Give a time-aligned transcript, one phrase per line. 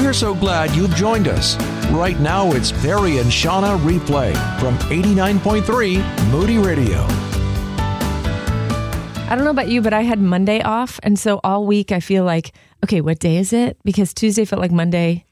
[0.00, 1.56] We're so glad you've joined us.
[1.90, 6.98] Right now, it's Barry and Shauna Replay from 89.3 Moody Radio.
[9.28, 10.98] I don't know about you, but I had Monday off.
[11.04, 13.76] And so all week I feel like, okay, what day is it?
[13.84, 15.26] Because Tuesday felt like Monday,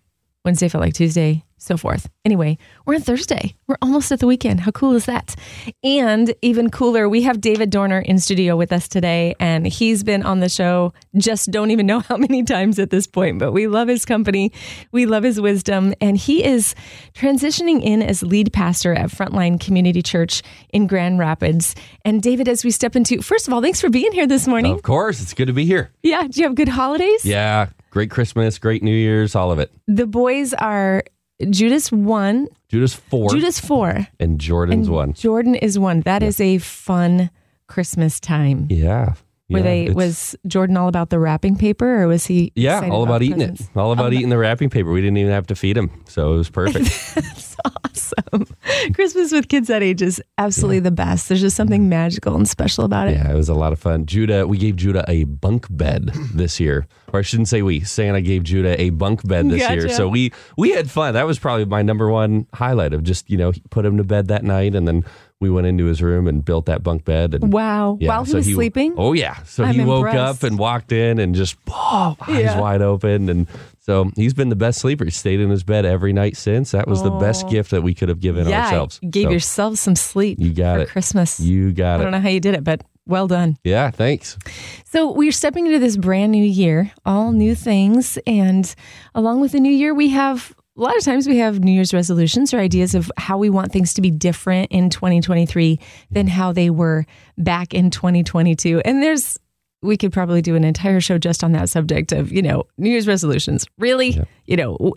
[0.45, 2.09] Wednesday felt like Tuesday, so forth.
[2.25, 3.55] Anyway, we're on Thursday.
[3.67, 4.61] We're almost at the weekend.
[4.61, 5.35] How cool is that?
[5.83, 10.23] And even cooler, we have David Dorner in studio with us today, and he's been
[10.23, 13.67] on the show just don't even know how many times at this point, but we
[13.67, 14.53] love his company.
[14.93, 16.75] We love his wisdom, and he is
[17.15, 21.75] transitioning in as lead pastor at Frontline Community Church in Grand Rapids.
[22.05, 24.75] And David, as we step into, first of all, thanks for being here this morning.
[24.75, 25.93] Of course, it's good to be here.
[26.03, 27.25] Yeah, do you have good holidays?
[27.25, 29.73] Yeah, great Christmas, great New Year's, all of it.
[29.87, 31.05] The boys are
[31.51, 35.13] Judah's one, Judah's four, Judah's four, and Jordan's and one.
[35.13, 36.01] Jordan is one.
[36.01, 37.31] That is a fun
[37.69, 38.67] Christmas time.
[38.71, 39.15] Yeah.
[39.51, 42.53] Were yeah, they was Jordan all about the wrapping paper, or was he?
[42.55, 43.63] Yeah, all about, eating presents?
[43.63, 43.77] it.
[43.79, 44.93] All about um, eating the wrapping paper.
[44.93, 46.85] We didn't even have to feed him, so it was perfect.
[47.15, 48.47] That's awesome.
[48.95, 51.31] Christmas with kids that age is absolutely the best.
[51.31, 51.89] There's just something mm-hmm.
[51.89, 53.13] magical and special about it.
[53.13, 54.05] yeah, it was a lot of fun.
[54.05, 57.81] Judah, we gave Judah a bunk bed this year, or I shouldn't say we.
[57.81, 61.15] Santa gave Judah a bunk bed this year, so we we had fun.
[61.15, 64.29] That was probably my number one highlight of just you know put him to bed
[64.29, 65.07] that night, and then
[65.41, 67.35] we went into his room and built that bunk bed.
[67.35, 67.97] And Wow.
[68.01, 68.95] Yeah, While he so was sleeping.
[68.97, 69.43] Oh yeah.
[69.45, 70.43] So I'm he woke impressed.
[70.45, 72.61] up and walked in and just oh, eyes Yeah.
[72.61, 73.47] wide open and
[73.79, 75.05] so he's been the best sleeper.
[75.05, 76.73] He stayed in his bed every night since.
[76.73, 77.51] That was the best Oh.
[77.51, 78.99] gift that we could have given yeah, ourselves.
[79.01, 80.39] you gave So, yourself some sleep.
[80.41, 80.89] You got for it.
[80.91, 81.41] Christmas.
[81.41, 82.01] You got it.
[82.01, 83.57] I don't know how you did it, but well done.
[83.65, 84.37] Yeah, thanks.
[84.85, 88.75] So we're stepping into this brand new year, all new things, and
[89.15, 91.93] along with the new year, we have a lot of times we have New Year's
[91.93, 96.53] resolutions or ideas of how we want things to be different in 2023 than how
[96.53, 97.05] they were
[97.37, 98.81] back in 2022.
[98.85, 99.39] And there's
[99.81, 102.91] we could probably do an entire show just on that subject of, you know, New
[102.91, 103.65] Year's resolutions.
[103.79, 104.21] Really?
[104.47, 104.95] You know,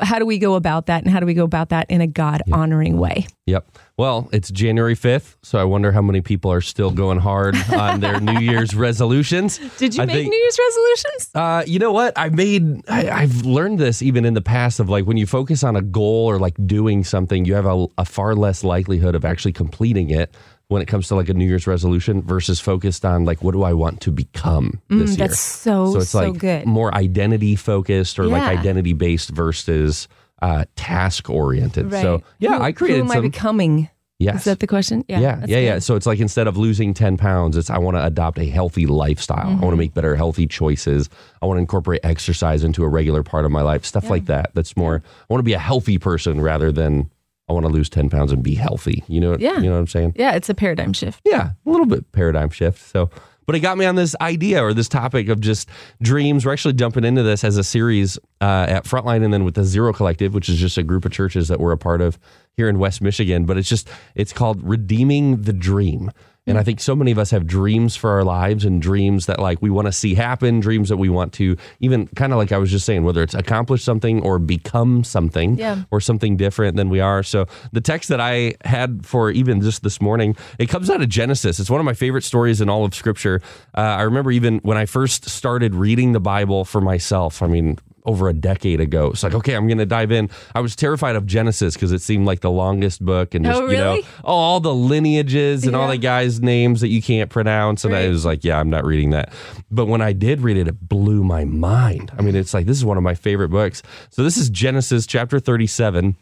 [0.00, 2.06] how do we go about that and how do we go about that in a
[2.08, 3.26] God honoring way?
[3.46, 3.78] Yep.
[3.98, 8.00] Well, it's January 5th, so I wonder how many people are still going hard on
[8.00, 9.58] their New Year's resolutions.
[9.78, 11.30] Did you I make think- New Year's resolutions?
[11.34, 12.12] Uh, you know what?
[12.18, 12.86] I've made.
[12.90, 15.82] I, I've learned this even in the past of like when you focus on a
[15.82, 20.10] goal or like doing something, you have a, a far less likelihood of actually completing
[20.10, 20.34] it
[20.68, 23.62] when it comes to like a New Year's resolution versus focused on like what do
[23.62, 25.16] I want to become this year.
[25.16, 26.66] Mm, that's so, so it's so like good.
[26.66, 30.06] more identity focused or like identity based versus
[30.42, 31.90] uh, task oriented.
[31.92, 32.02] Right.
[32.02, 33.88] So yeah, Who- I created Who am I becoming?
[34.18, 34.36] yes.
[34.38, 35.04] Is that the question?
[35.08, 35.78] yeah, yeah, that's yeah.
[35.78, 38.86] So it's like instead of losing 10 pounds, it's I want to adopt a healthy
[38.86, 39.38] lifestyle.
[39.38, 39.60] I Mm-hmm.
[39.60, 41.08] want to make better healthy choices.
[41.42, 44.50] I want to incorporate exercise into a regular part of my life, stuff like that.
[44.54, 47.10] That's more, I want to be a healthy person rather than
[47.48, 49.04] I want to lose 10 pounds and be healthy.
[49.06, 49.56] You know, Yeah.
[49.58, 50.14] you know what I'm saying?
[50.16, 51.20] Yeah, it's a paradigm shift.
[51.24, 52.84] Yeah, a little bit paradigm shift.
[52.90, 53.08] So,
[53.46, 55.68] but it got me on this idea or this topic of just
[56.02, 56.44] dreams.
[56.44, 59.64] We're actually jumping into this as a series uh, at Frontline and then with the
[59.64, 62.18] Zero Collective, which is just a group of churches that we're a part of
[62.56, 63.46] here in West Michigan.
[63.46, 66.10] But it's just, it's called Redeeming the Dream.
[66.48, 69.40] And I think so many of us have dreams for our lives and dreams that
[69.40, 72.52] like we want to see happen, dreams that we want to even kind of like
[72.52, 75.82] I was just saying, whether it's accomplish something or become something Yeah.
[75.90, 77.24] or something different than we are.
[77.24, 81.08] So the text that I had for even just this morning, it comes out of
[81.08, 81.58] Genesis.
[81.58, 83.42] It's one of my favorite stories in all of Scripture.
[83.76, 87.42] Uh, I remember even when I first started reading the Bible for myself.
[87.42, 87.78] I mean.
[88.06, 90.30] Over a decade ago, it's like okay, I'm going to dive in.
[90.54, 93.68] I was terrified of Genesis because it seemed like the longest book, and just Oh,
[93.68, 97.84] you know, oh, all the lineages and all the guys' names that you can't pronounce,
[97.84, 99.32] and I was like, yeah, I'm not reading that.
[99.70, 102.12] But when I did read it, it blew my mind.
[102.16, 103.82] I mean, it's like this is one of my favorite books.
[104.10, 106.16] So this is Genesis chapter 37.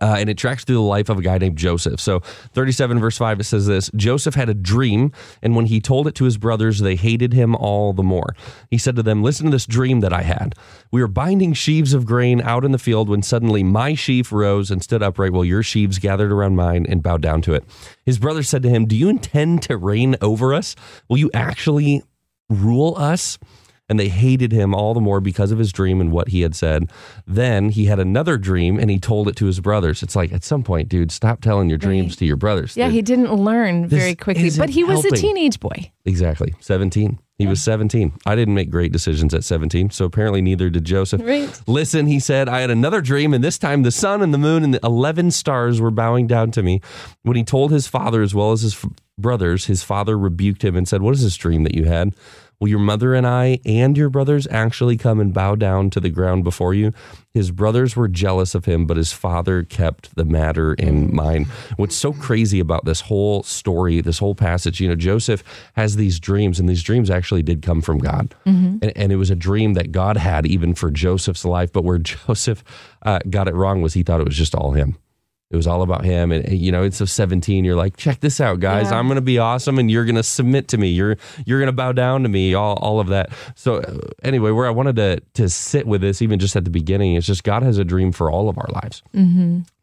[0.00, 2.00] Uh, and it tracks through the life of a guy named Joseph.
[2.00, 2.20] So,
[2.52, 5.12] 37 verse 5, it says this Joseph had a dream,
[5.42, 8.34] and when he told it to his brothers, they hated him all the more.
[8.70, 10.54] He said to them, Listen to this dream that I had.
[10.90, 14.70] We were binding sheaves of grain out in the field when suddenly my sheaf rose
[14.70, 17.64] and stood upright while your sheaves gathered around mine and bowed down to it.
[18.04, 20.74] His brothers said to him, Do you intend to reign over us?
[21.08, 22.02] Will you actually
[22.48, 23.38] rule us?
[23.88, 26.54] And they hated him all the more because of his dream and what he had
[26.54, 26.90] said.
[27.26, 30.02] Then he had another dream and he told it to his brothers.
[30.02, 32.76] It's like at some point, dude, stop telling your dreams to your brothers.
[32.76, 35.90] Yeah, Dude, he didn't learn This very quickly, but he was a teenage boy.
[36.04, 37.18] exactly 17.
[37.36, 38.12] He was 17.
[38.26, 41.20] I didn't make great decisions at 17, so apparently neither did Joseph.
[41.20, 41.50] Right.
[41.66, 44.62] Listen, he said, I had another dream, and this time the sun and the moon
[44.62, 46.80] and the 11 stars were bowing down to me.
[47.22, 48.86] When he told his father as well as his
[49.18, 52.14] brothers, his father rebuked him and said, What is this dream that you had?
[52.60, 56.08] Will your mother and I and your brothers actually come and bow down to the
[56.08, 56.92] ground before you?
[57.32, 61.46] His brothers were jealous of him, but his father kept the matter in mind.
[61.76, 65.42] What's so crazy about this whole story, this whole passage, you know, Joseph
[65.74, 68.34] has these dreams, and these dreams actually did come from God.
[68.82, 71.98] And, and it was a dream that God had even for Joseph's life, but where
[71.98, 72.62] Joseph
[73.02, 74.96] uh, got it wrong was he thought it was just all him.
[75.50, 76.32] It was all about him.
[76.32, 77.64] And, you know, it's of 17.
[77.64, 78.90] You're like, check this out, guys.
[78.90, 78.98] Yeah.
[78.98, 80.88] I'm going to be awesome and you're going to submit to me.
[80.88, 83.30] You're, you're going to bow down to me, all, all of that.
[83.54, 86.70] So uh, anyway, where I wanted to, to sit with this, even just at the
[86.70, 89.02] beginning, is just God has a dream for all of our lives.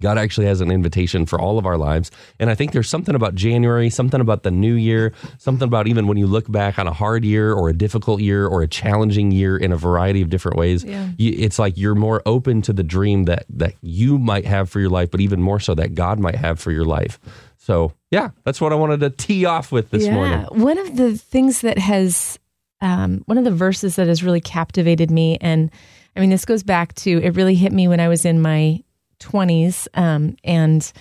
[0.02, 2.12] God actually has an invitation for all of our lives.
[2.40, 6.08] And I think there's something about January, something about the new year, something about even
[6.08, 9.32] when you look back on a hard year or a difficult year or a challenging
[9.32, 11.10] year in a variety of different ways, Yeah.
[11.18, 14.80] you, it's like you're more open to the dream that that you might have for
[14.80, 17.20] your life, but even more so that God might have for your life.
[17.58, 20.40] So yeah, that's what I wanted to tee off with this morning.
[20.52, 22.40] One of the things that has,
[22.82, 25.72] um, one of the verses that has really captivated me, and
[26.16, 28.84] I mean, this goes back to it really hit me when I was in my
[29.20, 29.88] 20s.
[29.94, 30.92] Um, and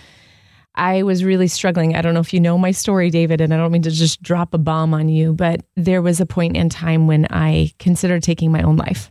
[0.74, 1.96] I was really struggling.
[1.96, 4.22] I don't know if you know my story, David, and I don't mean to just
[4.22, 8.22] drop a bomb on you, but there was a point in time when I considered
[8.22, 9.10] taking my own life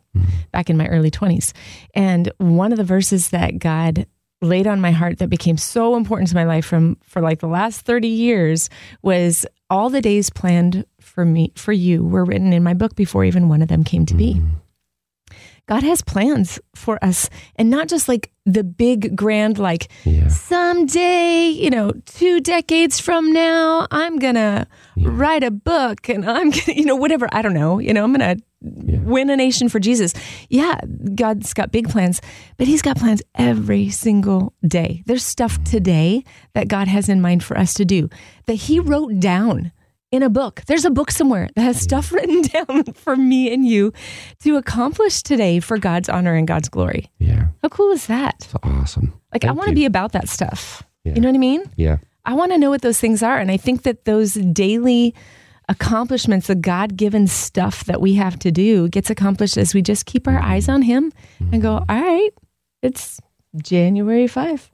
[0.52, 1.52] back in my early 20s.
[1.94, 4.08] And one of the verses that God
[4.42, 7.48] laid on my heart that became so important to my life from for like the
[7.48, 8.70] last 30 years
[9.02, 13.26] was all the days planned for me for you were written in my book before
[13.26, 14.36] even one of them came to be.
[14.36, 14.52] Mm.
[15.70, 20.28] God has plans for us and not just like the big grand like Yeah.
[20.30, 24.66] someday, you know, 2 decades from now, I'm going to
[24.98, 28.14] write a book and I'm to, you know, whatever, I don't know, you know, I'm
[28.14, 30.14] going to win a nation for Jesus.
[30.50, 30.80] Yeah,
[31.16, 32.20] God's got big plans,
[32.58, 35.04] but he's got plans every single day.
[35.06, 36.24] There's stuff today
[36.56, 38.10] that God has in mind for us to do
[38.48, 39.72] that he wrote down
[40.12, 40.64] in a book.
[40.68, 43.94] There's a book somewhere that has stuff written down for me and you
[44.44, 47.12] to accomplish today for God's honor and God's glory.
[47.20, 47.48] Yeah.
[47.62, 48.36] How cool is that?
[48.40, 49.14] It's awesome.
[49.32, 50.84] Like, I want to be about that stuff.
[51.04, 51.14] Yeah.
[51.16, 51.64] You know what I mean?
[51.76, 51.98] Yeah.
[52.26, 53.38] I want to know what those things are.
[53.38, 55.14] And I think that those daily
[55.68, 60.06] accomplishments, the God given stuff that we have to do, gets accomplished as we just
[60.06, 61.12] keep our eyes on Him
[61.52, 62.32] and go, all right,
[62.82, 63.20] it's
[63.62, 64.72] January 5,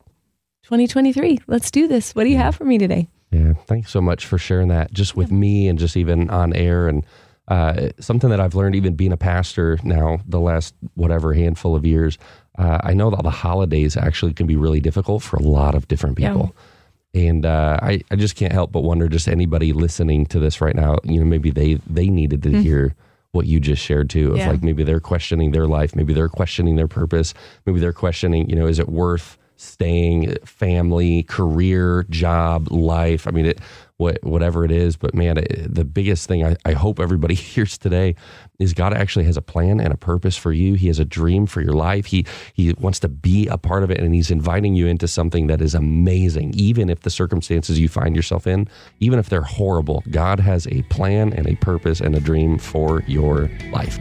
[0.64, 1.40] 2023.
[1.48, 2.16] Let's do this.
[2.16, 3.10] What do you have for me today?
[3.32, 6.88] Yeah, thanks so much for sharing that just with me and just even on air
[6.88, 7.06] and
[7.48, 11.86] uh, something that I've learned even being a pastor now the last whatever handful of
[11.86, 12.18] years.
[12.58, 15.88] Uh, I know that the holidays actually can be really difficult for a lot of
[15.88, 16.30] different Yeah.
[16.32, 16.56] people.
[17.14, 20.76] And uh, I, I just can't help but wonder just anybody listening to this right
[20.76, 22.96] now, you know, maybe they, they needed to hear
[23.32, 24.32] what you just shared too.
[24.32, 24.38] Of.
[24.38, 24.52] Yeah.
[24.52, 27.34] like maybe they're questioning their life, maybe they're questioning their purpose,
[27.66, 33.28] maybe they're questioning, you know, is it worth staying, family, career, job, life?
[33.28, 33.60] I mean, it,
[33.98, 34.98] what, whatever it is.
[34.98, 38.16] But man, it, the biggest thing I, I hope everybody hears today
[38.60, 40.74] is God actually has a plan and a purpose for you.
[40.74, 42.08] He has a dream for your life.
[42.08, 45.48] He He wants to be a part of it, and He's inviting you into something
[45.48, 46.54] that is amazing.
[46.56, 48.68] Even if the circumstances you find yourself in,
[49.00, 53.02] even if they're horrible, God has a plan and a purpose and a dream for
[53.08, 54.00] your life.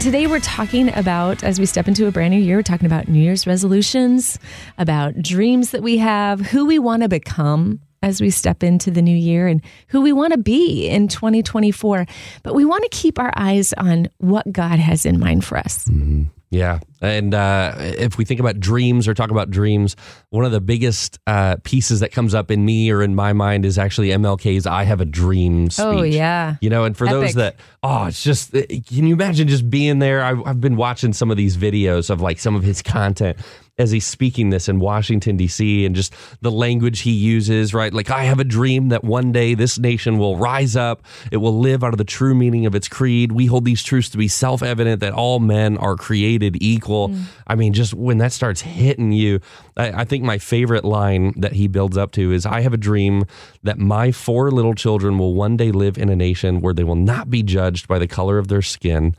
[0.00, 3.08] Today, we're talking about, as we step into a brand new year, we're talking about
[3.08, 4.38] New Year's resolutions,
[4.78, 9.02] about dreams that we have, who we want to become as we step into the
[9.02, 12.06] new year, and who we want to be in 2024.
[12.44, 15.84] But we want to keep our eyes on what God has in mind for us.
[15.88, 16.24] Mm-hmm.
[16.50, 16.80] Yeah.
[17.02, 19.96] And uh, if we think about dreams or talk about dreams,
[20.30, 23.64] one of the biggest uh, pieces that comes up in me or in my mind
[23.64, 25.84] is actually MLK's I Have a Dream speech.
[25.84, 26.56] Oh, yeah.
[26.60, 30.22] You know, and for those that, oh, it's just, can you imagine just being there?
[30.24, 33.36] I've, I've been watching some of these videos of like some of his content
[33.78, 37.94] as he's speaking this in Washington, D.C., and just the language he uses, right?
[37.94, 41.04] Like, I have a dream that one day this nation will rise up.
[41.30, 43.30] It will live out of the true meaning of its creed.
[43.32, 47.10] We hold these truths to be self evident that all men are created equal.
[47.10, 47.22] Mm.
[47.46, 49.40] I mean, just when that starts hitting you,
[49.76, 52.78] I, I think my favorite line that he builds up to is I have a
[52.78, 53.24] dream
[53.62, 56.96] that my four little children will one day live in a nation where they will
[56.96, 59.14] not be judged by the color of their skin,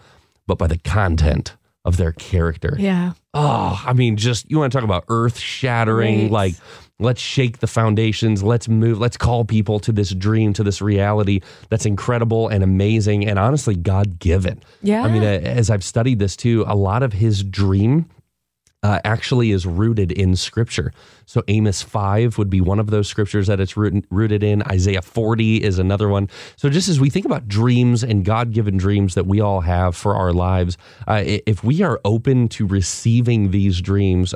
[0.45, 1.55] but by the content
[1.89, 2.77] of their character.
[2.79, 3.11] Yeah.
[3.33, 6.31] Oh, I mean, just you want to talk about earth shattering, Right.
[6.31, 6.55] like
[6.99, 11.39] let's shake the foundations, let's move, let's call people to this dream, to this reality
[11.69, 14.61] that's incredible and amazing and honestly God given.
[14.81, 15.03] Yeah.
[15.03, 18.05] I mean, as I've studied this too, a lot of his dream
[18.81, 20.93] uh, actually is rooted in scripture.
[21.25, 24.63] So Amos 5 would be one of those scriptures that it's rooted, rooted in.
[24.63, 26.29] Isaiah 40 is another one.
[26.55, 29.95] So just as we think about dreams and God given dreams that we all have
[29.95, 34.33] for our lives, uh, if we are open to receiving these dreams,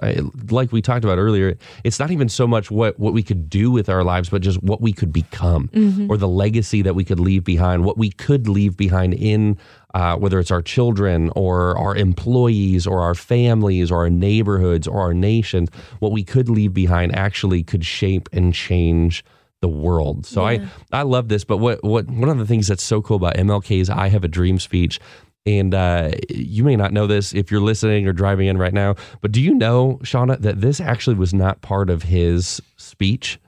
[0.50, 3.72] like we talked about earlier, it's not even so much what, what we could do
[3.72, 6.12] with our lives, but just what we could become mm-hmm.
[6.12, 9.58] or the legacy that we could leave behind, what we could leave behind in
[9.94, 15.00] uh, whether it's our children or our employees or our families or our neighborhoods or
[15.02, 15.70] our nations,
[16.00, 19.24] what we could leave behind actually could shape and change
[19.62, 20.26] the world.
[20.26, 20.68] So yeah.
[20.92, 21.44] I I love this.
[21.44, 24.28] But what what one of the things that's so cool about MLK's "I Have a
[24.28, 25.00] Dream" speech.
[25.46, 28.96] And uh, you may not know this if you're listening or driving in right now,
[29.20, 33.40] but do you know, Shauna, that this actually was not part of his speech?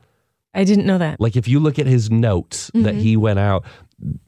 [0.56, 1.20] I didn't know that.
[1.20, 2.84] Like if you look at his notes mm-hmm.
[2.84, 3.66] that he went out,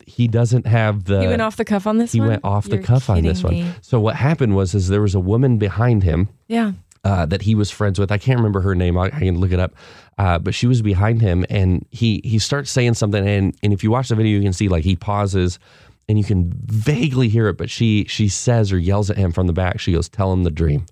[0.06, 1.22] he doesn't have the.
[1.22, 2.14] He went off the cuff on this.
[2.14, 2.18] One.
[2.18, 2.30] He one?
[2.30, 3.64] went off You're the cuff on this me.
[3.64, 3.76] one.
[3.82, 6.30] So what happened was, is there was a woman behind him.
[6.48, 6.74] Yeah.
[7.04, 8.12] Uh, that he was friends with.
[8.12, 8.98] I can't remember her name.
[8.98, 9.76] I, I can look it up.
[10.18, 13.84] Uh, but she was behind him, and he he starts saying something, and and if
[13.84, 15.60] you watch the video, you can see like he pauses,
[16.10, 17.58] and you can vaguely hear it.
[17.58, 19.80] But she she says or yells at him from the back.
[19.80, 20.86] She goes, "Tell him the dream.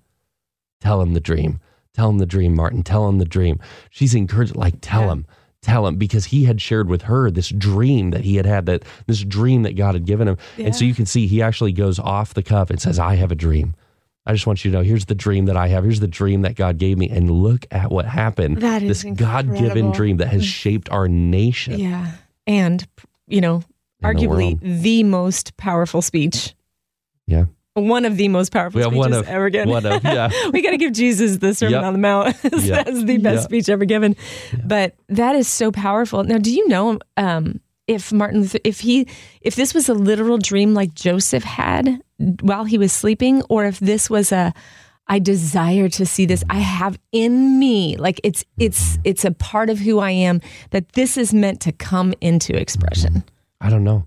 [0.80, 1.60] Tell him the dream.
[1.92, 2.82] Tell him the dream, Martin.
[2.82, 3.58] Tell him the dream."
[3.90, 5.12] She's encouraged, like, tell yeah.
[5.12, 5.26] him
[5.66, 8.84] tell him because he had shared with her this dream that he had had that
[9.06, 10.38] this dream that God had given him.
[10.56, 10.66] Yeah.
[10.66, 13.32] And so you can see he actually goes off the cuff and says, I have
[13.32, 13.74] a dream.
[14.24, 15.84] I just want you to know here's the dream that I have.
[15.84, 17.08] Here's the dream that God gave me.
[17.10, 18.60] And look at what happened.
[18.60, 20.46] That is this God given dream that has mm.
[20.46, 21.78] shaped our nation.
[21.78, 22.12] Yeah.
[22.46, 22.86] And,
[23.26, 23.62] you know,
[24.02, 26.54] In arguably the, the most powerful speech.
[27.26, 27.46] Yeah
[27.76, 29.68] one of the most powerful speeches of, ever given.
[29.68, 30.30] One of, yeah.
[30.52, 31.84] we got to give Jesus the Sermon yep.
[31.84, 32.86] on the Mount as, yep.
[32.86, 33.44] as the best yep.
[33.44, 34.16] speech ever given.
[34.64, 36.24] But that is so powerful.
[36.24, 39.06] Now, do you know um, if Martin Luther, if he,
[39.42, 42.02] if this was a literal dream like Joseph had
[42.40, 44.54] while he was sleeping, or if this was a,
[45.08, 46.42] I desire to see this.
[46.50, 50.40] I have in me, like it's it's it's a part of who I am.
[50.70, 53.22] That this is meant to come into expression.
[53.60, 54.06] I don't know.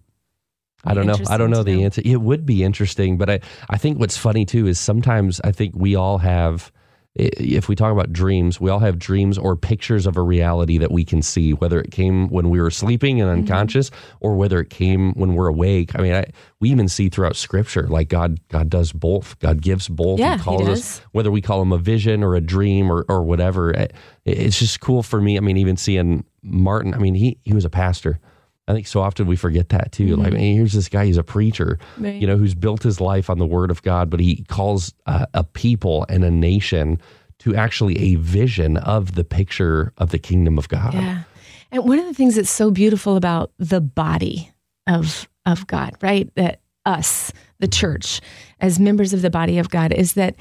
[0.85, 1.17] I don't know.
[1.29, 1.83] I don't know the know.
[1.83, 2.01] answer.
[2.05, 5.75] It would be interesting, but I, I think what's funny too is sometimes I think
[5.75, 6.71] we all have,
[7.15, 10.91] if we talk about dreams, we all have dreams or pictures of a reality that
[10.91, 13.41] we can see, whether it came when we were sleeping and mm-hmm.
[13.41, 14.17] unconscious mm-hmm.
[14.21, 15.97] or whether it came when we're awake.
[15.99, 16.25] I mean, I,
[16.61, 19.37] we even see throughout scripture, like God, God does both.
[19.39, 20.19] God gives both.
[20.19, 23.05] Yeah, he calls he us, whether we call them a vision or a dream or,
[23.09, 23.71] or whatever.
[23.71, 23.93] It,
[24.23, 25.35] it's just cool for me.
[25.35, 28.21] I mean, even seeing Martin, I mean, he, he was a pastor
[28.69, 30.09] I think so often we forget that too.
[30.09, 30.21] Mm-hmm.
[30.21, 32.13] Like, man, here's this guy, he's a preacher, right.
[32.13, 35.25] you know, who's built his life on the word of God, but he calls uh,
[35.33, 37.01] a people and a nation
[37.39, 40.93] to actually a vision of the picture of the kingdom of God.
[40.93, 41.23] Yeah.
[41.71, 44.51] And one of the things that's so beautiful about the body
[44.87, 46.29] of of God, right?
[46.35, 48.21] That us, the church,
[48.59, 50.35] as members of the body of God, is that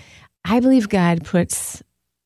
[0.44, 1.82] I believe God puts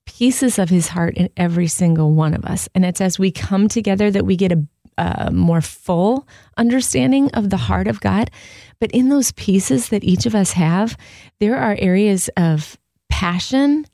[0.06, 2.68] pieces of his heart in every single one of us.
[2.74, 4.66] And it's as we come together that we get a
[4.98, 8.30] a more full understanding of the heart of God.
[8.80, 10.96] But in those pieces that each of us have,
[11.40, 12.76] there are areas of
[13.08, 13.86] passion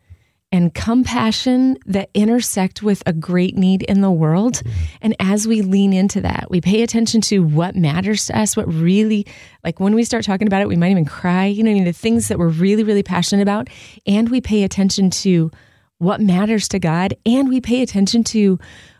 [0.50, 4.62] and compassion that intersect with a great need in the world.
[5.02, 8.72] And as we lean into that, we pay attention to what matters to us, what
[8.72, 9.26] really,
[9.62, 12.28] like when we start talking about it, we might even cry, you know, the things
[12.28, 13.68] that we're really, really passionate about.
[14.06, 15.50] And we pay attention to
[15.98, 17.12] what matters to God.
[17.26, 18.58] And we pay attention to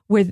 [0.09, 0.27] where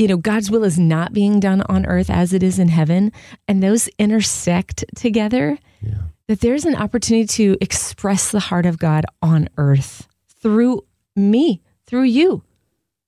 [0.00, 3.12] you know, God's will is not being done on earth as it is in heaven,
[3.46, 5.98] and those intersect together, yeah.
[6.26, 10.08] that there's an opportunity to express the heart of God on earth
[10.40, 12.42] through me, through you,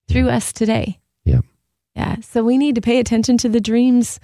[0.06, 0.36] through yeah.
[0.36, 1.00] us today.
[1.24, 1.40] Yeah.
[1.94, 2.16] Yeah.
[2.20, 4.20] So we need to pay attention to the dreams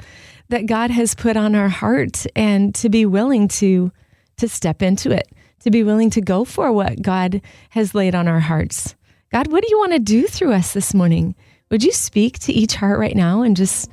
[0.51, 3.91] that God has put on our heart and to be willing to
[4.37, 5.27] to step into it,
[5.61, 8.95] to be willing to go for what God has laid on our hearts.
[9.33, 11.35] God, what do you want to do through us this morning?
[11.71, 13.91] Would you speak to each heart right now and just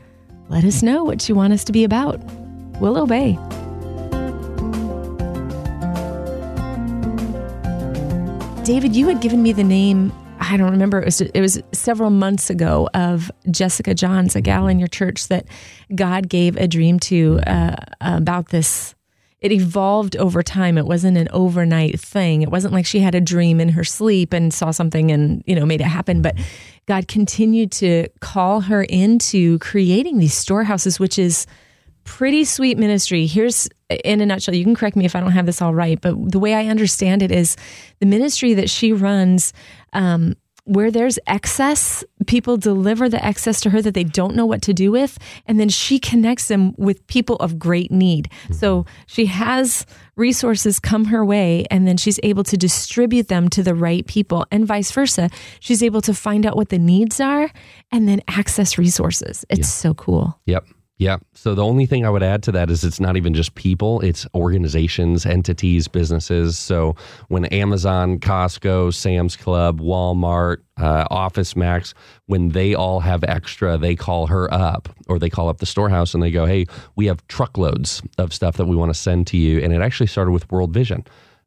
[0.48, 2.24] let us know what you want us to be about?
[2.79, 3.34] We'll obey.
[8.63, 12.12] David, you had given me the name, I don't remember, it was, it was several
[12.12, 15.46] months ago, of Jessica Johns, a gal in your church that
[15.94, 18.96] God gave a dream to uh, about this
[19.41, 20.75] it evolved over time.
[20.75, 22.41] It wasn't an overnight thing.
[22.41, 25.55] It wasn't like she had a dream in her sleep and saw something and, you
[25.55, 26.24] know, made it happen.
[26.24, 26.36] But
[26.88, 31.48] God continued to call her into creating these storehouses, which is
[32.04, 33.25] pretty sweet ministry.
[33.25, 36.00] Here's in a nutshell, you can correct me if I don't have this all right,
[36.00, 37.58] but the way I understand it is
[38.00, 39.54] the ministry that she runs
[39.94, 44.62] um, where there's excess, people deliver the excess to her that they don't know what
[44.63, 45.17] to do with.
[45.45, 48.29] And then she connects them with people of great need.
[48.29, 48.53] Mm-hmm.
[48.53, 53.62] So she has resources come her way and then she's able to distribute them to
[53.62, 55.29] the right people and vice versa.
[55.60, 57.51] She's able to find out what the needs are
[57.91, 59.45] and then access resources.
[59.50, 60.39] It's so cool.
[60.45, 60.65] Yep.
[60.98, 61.25] Yep.
[61.34, 64.00] So the only thing I would add to that is it's not even just people,
[64.00, 66.58] it's organizations, entities, businesses.
[66.58, 66.96] So
[67.28, 71.94] when Amazon, Costco, Sam's Club, Walmart, uh, Office Max,
[72.28, 76.14] when they all have extra, they call her up or they call up the storehouse
[76.14, 79.38] and they go, hey, we have truckloads of stuff that we want to send to
[79.38, 79.60] you.
[79.60, 81.04] And it actually started with World Vision.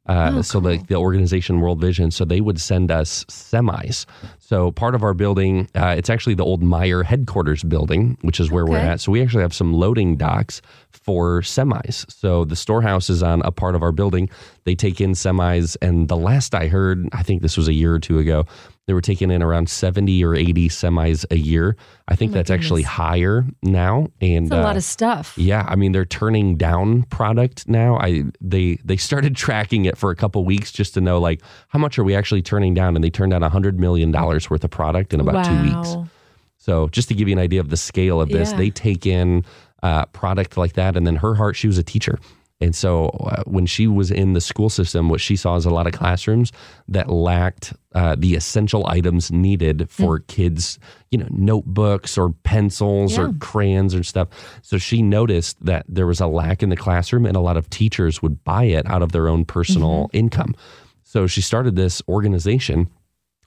[0.09, 4.05] Uh, Oh, so the, the organization World Vision, so they would send us semis.
[4.39, 8.49] So part of our building, uh, it's actually the old Meijer headquarters building, which is
[8.49, 8.99] where we're at.
[8.99, 10.61] So we actually have some loading docks
[10.91, 12.11] for semis.
[12.11, 14.29] So the storehouse is on a part of our building.
[14.63, 17.93] They take in semis, and the last I heard, I think this was a year
[17.93, 18.45] or two ago,
[18.89, 21.75] they were taking in around seventy or eighty semis a year.
[22.07, 25.37] I think Oh that's actually higher now, and It's a lot uh, of stuff.
[25.37, 27.97] yeah, I mean they're turning down product now.
[27.99, 31.77] I they they started tracking it for a couple weeks just to know like how
[31.77, 34.63] much are we actually turning down, and they turned down a hundred million dollars worth
[34.63, 35.95] of product in about two weeks.
[36.57, 38.57] So just to give you an idea of the scale of this, Yeah.
[38.57, 39.45] they take in
[39.83, 42.19] uh, product like that, and then her heart, she was a teacher.
[42.61, 45.69] And so uh, when she was in the school system, what she saw is a
[45.69, 46.51] lot of classrooms
[46.89, 50.77] that lacked uh, the essential items needed for kids,
[51.09, 54.27] you know, notebooks or pencils or crayons or stuff.
[54.61, 57.69] So she noticed that there was a lack in the classroom, and a lot of
[57.69, 60.53] teachers would buy it out of their own personal income.
[61.03, 62.89] So she started this organization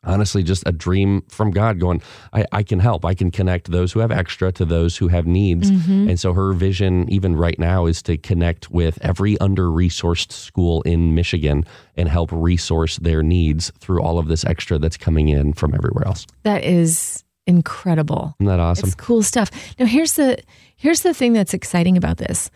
[0.04, 3.04] honestly just a dream from God going, I, I can help.
[3.04, 5.70] I can connect those who have extra to those who have needs.
[5.70, 6.10] Mm-hmm.
[6.10, 10.82] And so her vision, even right now, is to connect with every under resourced school
[10.82, 11.64] in Michigan
[11.96, 16.06] and help resource their needs through all of this extra that's coming in from everywhere
[16.06, 16.26] else.
[16.42, 18.34] That is incredible.
[18.40, 18.86] Isn't that awesome?
[18.86, 19.50] It's cool stuff.
[19.78, 20.38] Now here's the
[20.76, 22.50] here's the thing that's exciting about this.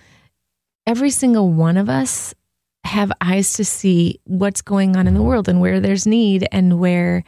[0.87, 2.35] Every single one of us
[2.87, 6.78] have eyes to see what's going on in the world and where there's need and
[6.78, 7.25] where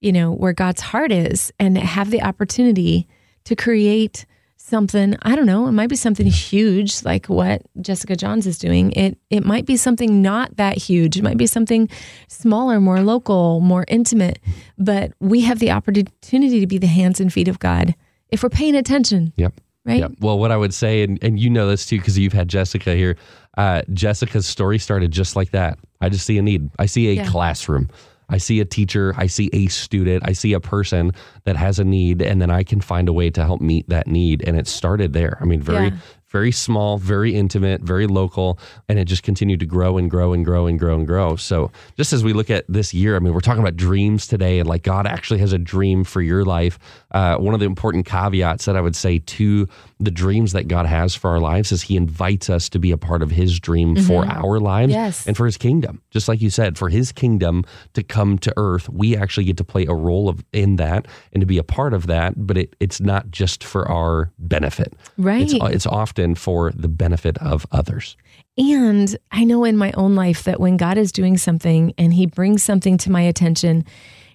[0.00, 3.08] you know where God's heart is and have the opportunity
[3.44, 5.16] to create something.
[5.22, 5.66] I don't know.
[5.66, 8.92] It might be something huge like what Jessica Johns is doing.
[8.92, 11.16] It it might be something not that huge.
[11.16, 11.88] It might be something
[12.28, 14.38] smaller more local more intimate
[14.78, 17.94] but we have the opportunity to be the hands and feet of God
[18.30, 19.32] if we're paying attention.
[19.36, 19.54] Yep.
[19.84, 20.12] Right Yep.
[20.20, 22.94] Well, what I would say, and, and you know this too, because you've had Jessica
[22.94, 23.16] here.
[23.56, 25.78] Uh, Jessica's story started just like that.
[26.00, 26.70] I just see a need.
[26.78, 27.26] I see a Yeah.
[27.26, 27.88] classroom.
[28.28, 29.12] I see a teacher.
[29.18, 30.22] I see a student.
[30.26, 31.12] I see a person
[31.44, 34.06] that has a need, and then I can find a way to help meet that
[34.06, 34.42] need.
[34.46, 35.36] And it started there.
[35.40, 35.96] I mean, very, Yeah.
[36.30, 38.58] very small, very intimate, very local,
[38.88, 41.36] and it just continued to grow and grow and grow and grow and grow.
[41.36, 44.60] So, just as we look at this year, I mean, we're talking about dreams today,
[44.60, 46.78] and like God actually has a dream for your life.
[47.12, 49.68] Uh, one of the important caveats that I would say to
[50.00, 52.96] the dreams that God has for our lives is He invites us to be a
[52.96, 55.26] part of His dream for our lives Yes.
[55.26, 56.02] and for His kingdom.
[56.10, 59.64] Just like you said, for His kingdom to come to earth, we actually get to
[59.64, 62.34] play a role of in that and to be a part of that.
[62.36, 64.94] But it, it's not just for our benefit.
[65.18, 65.42] Right.
[65.42, 68.16] It's, it's often for the benefit of others.
[68.58, 72.26] And I know in my own life that when God is doing something and he
[72.26, 73.84] brings something to my attention,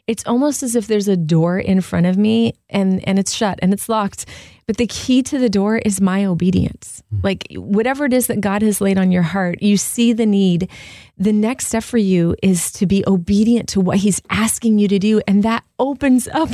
[0.07, 3.59] it's almost as if there's a door in front of me and and it's shut
[3.61, 4.25] and it's locked.
[4.65, 7.03] But the key to the door is my obedience.
[7.09, 7.19] Hmm.
[7.23, 10.69] Like whatever it is that God has laid on your heart, you see the need.
[11.17, 14.99] The next step for you is to be obedient to what he's asking you to
[14.99, 16.49] do and that opens up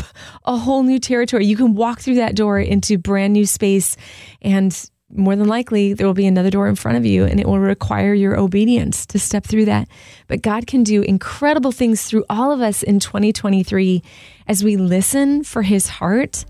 [0.46, 1.46] a whole new territory.
[1.46, 3.98] You can walk through that door into brand new space
[4.42, 7.48] and more than likely there will be another door in front of you and it
[7.48, 9.88] will require your obedience to step through that.
[10.28, 14.04] But God can do incredible things through all of us in 2023
[14.48, 16.46] as we listen for his heart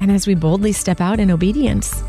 [0.00, 2.02] and as we boldly step out in obedience.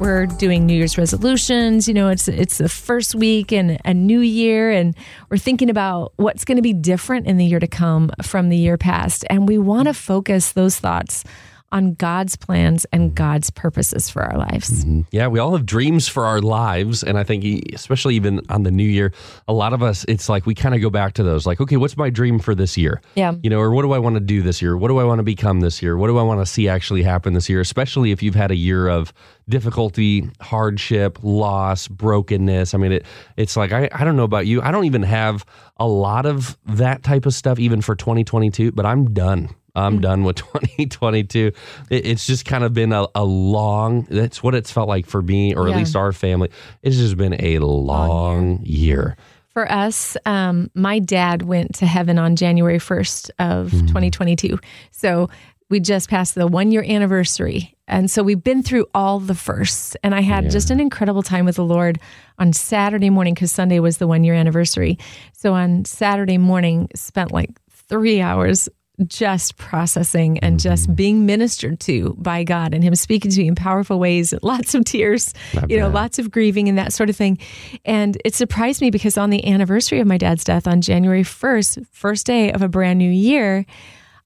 [0.00, 1.88] We're doing New Year's resolutions.
[1.88, 4.94] You know, it's it's the first week and a new year, and
[5.28, 8.56] we're thinking about what's going to be different in the year to come from the
[8.56, 9.24] year past.
[9.28, 11.24] And we want to focus those thoughts
[11.70, 14.84] on God's plans and God's purposes for our lives.
[14.84, 15.02] Mm-hmm.
[15.10, 17.02] Yeah, we all have dreams for our lives.
[17.02, 19.12] And I think, especially even on the new year,
[19.46, 21.76] a lot of us, it's like we kind of go back to those like, okay,
[21.76, 23.00] what's my dream for this year?
[23.14, 23.34] Yeah.
[23.42, 24.76] You know, or what do I want to do this year?
[24.76, 25.96] What do I want to become this year?
[25.96, 27.60] What do I want to see actually happen this year?
[27.60, 29.12] Especially if you've had a year of
[29.48, 32.74] difficulty, hardship, loss, brokenness.
[32.74, 34.62] I mean, it, it's like, I, I don't know about you.
[34.62, 35.44] I don't even have
[35.78, 39.50] a lot of that type of stuff even for 2022, but I'm done.
[39.74, 40.36] I'm done with
[40.76, 41.52] 2022.
[41.90, 45.22] It, it's just kind of been a, a long, that's what it's felt like for
[45.22, 45.74] me, or Yeah.
[45.74, 46.50] at least our family.
[46.82, 49.16] It's just been a long year.
[49.52, 53.86] For us, um, my dad went to heaven on January 1st of Mm-hmm.
[53.86, 54.58] 2022.
[54.92, 55.30] So
[55.70, 57.74] we just passed the one year anniversary.
[57.86, 59.96] And so we've been through all the firsts.
[60.02, 60.50] And I had Yeah.
[60.50, 61.98] just an incredible time with the Lord
[62.38, 64.98] on Saturday morning because Sunday was the one year anniversary.
[65.32, 68.68] So on Saturday morning, spent like three hours
[69.06, 70.68] just processing and Mm-hmm.
[70.68, 74.74] just being ministered to by God and Him speaking to me in powerful ways, lots
[74.74, 77.38] of tears, Not you know, lots of grieving and that sort of thing.
[77.84, 81.86] And it surprised me because on the anniversary of my dad's death on January 1st,
[81.92, 83.66] first day of a brand new year,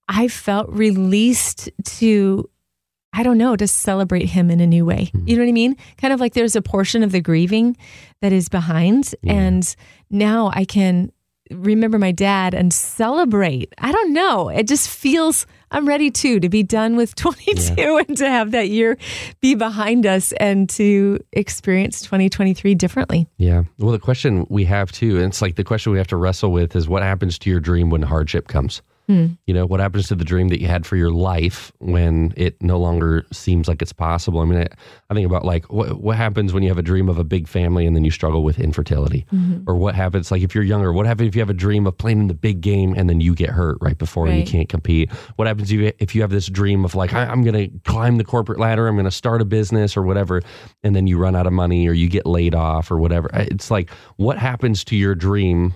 [0.08, 2.48] I felt released to
[3.14, 5.10] I don't know, to celebrate him in a new way.
[5.12, 5.28] Hmm.
[5.28, 5.76] You know what I mean?
[5.98, 7.76] Kind of like there's a portion of the grieving
[8.22, 9.14] that is behind.
[9.22, 9.76] And
[10.08, 11.12] now I can
[11.54, 13.72] remember my dad and celebrate.
[13.78, 14.48] I don't know.
[14.48, 18.68] It just feels, I'm ready too to be done with 22 and to have that
[18.68, 18.98] year
[19.40, 23.28] be behind us and to experience 2023 differently.
[23.38, 23.64] Yeah.
[23.78, 26.52] Well, the question we have too, and it's like the question we have to wrestle
[26.52, 28.82] with is what happens to your dream when hardship comes?
[29.08, 29.26] Hmm.
[29.46, 32.60] You know, what happens to the dream that you had for your life when it
[32.62, 34.40] no longer seems like it's possible?
[34.40, 34.68] I mean, I,
[35.10, 37.48] I think about like what, what happens when you have a dream of a big
[37.48, 39.26] family and then you struggle with infertility?
[39.32, 39.68] Mm-hmm.
[39.68, 41.98] Or what happens, like if you're younger, what happens if you have a dream of
[41.98, 44.68] playing in the big game and then you get hurt right before and you can't
[44.68, 45.10] compete?
[45.36, 47.78] What happens if you, if you have this dream of like, I, I'm going to
[47.80, 50.42] climb the corporate ladder, I'm going to start a business or whatever,
[50.82, 53.30] and then you run out of money or you get laid off or whatever?
[53.34, 55.74] It's like, what happens to your dream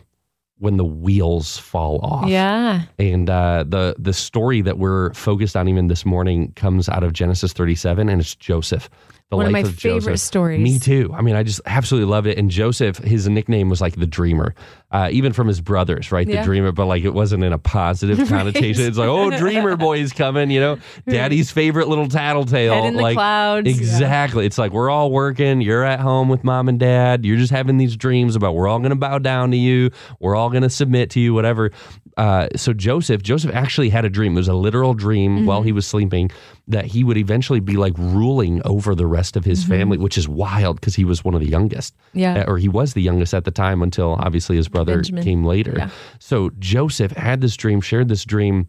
[0.58, 2.28] when the wheels fall off?
[2.28, 2.82] Yeah.
[2.98, 7.12] And uh, the the story that we're focused on even this morning comes out of
[7.12, 8.88] Genesis 37, and it's Joseph.
[9.30, 10.20] The One of life my favorite Joseph.
[10.20, 10.60] stories.
[10.60, 11.12] Me too.
[11.12, 12.38] I mean, I just absolutely loved it.
[12.38, 14.54] And Joseph, his nickname was like the dreamer,
[14.92, 16.24] uh, even from his brothers, right?
[16.24, 18.84] The dreamer, but like it wasn't in a positive connotation.
[18.84, 22.74] It's like, oh, dreamer boy's coming, you know, daddy's favorite little tattletale.
[22.74, 23.68] Head in the like, clouds.
[23.68, 24.46] Exactly.
[24.46, 25.60] It's like we're all working.
[25.60, 27.24] You're at home with mom and dad.
[27.24, 29.90] You're just having these dreams about we're all going to bow down to you.
[30.20, 31.72] We're all going to submit to you, whatever.
[32.16, 34.32] Uh, so Joseph, Joseph actually had a dream.
[34.32, 35.46] It was a literal dream Mm-hmm.
[35.46, 36.30] while he was sleeping
[36.68, 40.26] that he would eventually be like ruling over the rest of his family, which is
[40.28, 41.94] wild because he was one of the youngest.
[41.96, 42.18] Mm-hmm.
[42.18, 42.40] Yeah.
[42.44, 45.24] Uh, Or he was the youngest at the time until obviously his brother Benjamin.
[45.24, 45.74] came later.
[45.76, 45.90] Yeah.
[46.18, 48.68] So Joseph had this dream, shared this dream.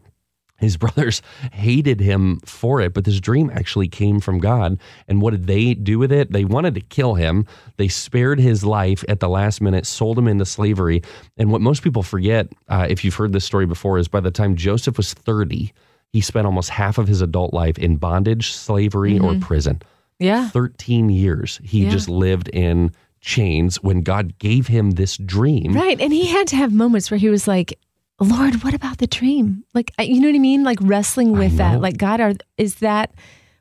[0.58, 1.22] His brothers
[1.54, 4.80] hated him for it, but this dream actually came from God.
[5.08, 6.32] And what did they do with it?
[6.32, 7.46] They wanted to kill him.
[7.78, 11.04] They spared his life at the last minute, sold him into slavery.
[11.38, 14.32] And what most people forget, uh, if you've heard this story before, is by the
[14.32, 15.72] time Joseph was 30,
[16.14, 19.82] he spent almost half of his adult life in bondage, slavery, or prison.
[20.20, 20.50] Yeah.
[20.50, 21.92] 13 years he Yeah.
[21.92, 22.92] just lived in
[23.22, 25.74] chains when God gave him this dream.
[25.74, 26.00] Right.
[26.00, 27.78] And he had to have moments where he was like,
[28.20, 29.64] Lord, what about the dream?
[29.74, 30.64] Like, you know what I mean?
[30.64, 31.82] Like wrestling with that.
[31.82, 33.14] Like, God, are, is that,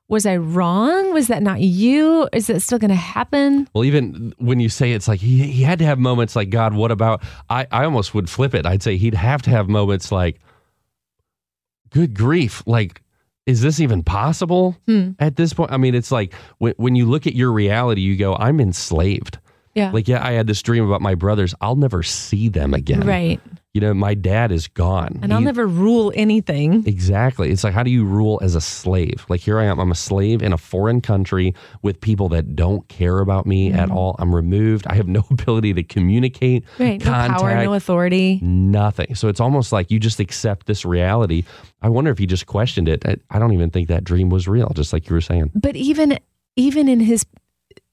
[0.08, 1.12] was I wrong?
[1.12, 2.26] Was that not you?
[2.32, 3.68] Is that still going to happen?
[3.74, 6.72] Well, even when you say it's like he, he had to have moments like, God,
[6.74, 7.22] what about?
[7.50, 8.64] I, I almost would flip it.
[8.64, 10.40] I'd say he'd have to have moments like,
[11.90, 13.02] good grief, like,
[13.46, 15.10] is this even possible Hmm.
[15.18, 15.70] at this point?
[15.70, 19.38] I mean, it's like when, when you look at your reality, you go, I'm enslaved.
[19.76, 19.90] Yeah.
[19.92, 21.54] Like, yeah, I had this dream about my brothers.
[21.60, 23.06] I'll never see them again.
[23.06, 23.40] right.
[23.74, 25.18] You know, my dad is gone.
[25.20, 26.82] And I'll He- never rule anything.
[26.86, 27.50] Exactly.
[27.50, 29.26] It's like, how do you rule as a slave?
[29.28, 29.78] Like, here I am.
[29.78, 33.78] I'm a slave in a foreign country with people that don't care about me mm-hmm.
[33.78, 34.16] at all.
[34.18, 34.86] I'm removed.
[34.86, 37.04] I have no ability to communicate, Right.
[37.04, 38.40] No contact, power, no authority.
[38.42, 39.14] nothing.
[39.14, 41.44] So it's almost like you just accept this reality.
[41.82, 43.04] I wonder if he just questioned it.
[43.06, 45.50] I, I don't even think that dream was real, just like you were saying.
[45.54, 46.18] But even,
[46.56, 47.26] even in his,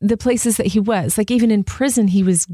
[0.04, 2.46] the places that he was, like even in prison, he was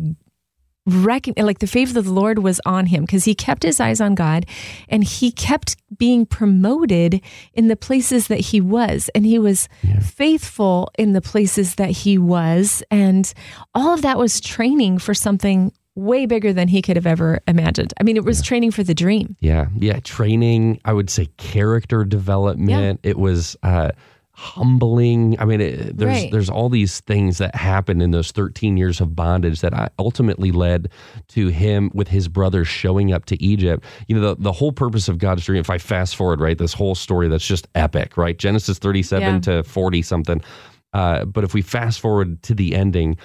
[0.85, 4.01] reckon like the favor of the Lord was on him because he kept his eyes
[4.01, 4.45] on God
[4.87, 7.21] and he kept being promoted
[7.53, 9.67] in the places that he was and he was
[10.01, 13.33] faithful in the places that he was and
[13.75, 17.93] all of that was training for something way bigger than he could have ever imagined.
[17.99, 19.35] I mean it was training for the dream.
[19.41, 19.67] Yeah.
[19.75, 19.99] Yeah.
[19.99, 23.01] Training, I would say character development.
[23.03, 23.91] It was uh,
[24.39, 25.37] humbling.
[25.39, 26.31] I mean, it, there's Right.
[26.31, 30.51] there's all these things that happened in those 13 years of bondage that I ultimately
[30.51, 30.89] led
[31.29, 33.83] to him with his brothers showing up to Egypt.
[34.07, 36.73] You know, the, the whole purpose of God's dream, if I fast forward, right, this
[36.73, 38.37] whole story that's just epic, right?
[38.37, 39.39] Genesis 37 Yeah.
[39.41, 40.41] to 40 something.
[40.93, 43.17] Uh, but if we fast forward to the ending,